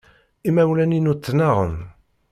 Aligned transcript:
Imawlan-inu 0.47 1.13
ttnaɣen. 1.15 1.75